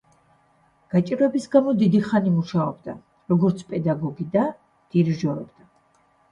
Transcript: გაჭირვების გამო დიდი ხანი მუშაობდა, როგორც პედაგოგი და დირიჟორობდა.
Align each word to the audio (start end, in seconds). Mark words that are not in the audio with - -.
გაჭირვების 0.93 1.45
გამო 1.57 1.73
დიდი 1.81 2.01
ხანი 2.07 2.33
მუშაობდა, 2.39 2.97
როგორც 3.35 3.63
პედაგოგი 3.71 4.29
და 4.39 4.49
დირიჟორობდა. 4.59 5.71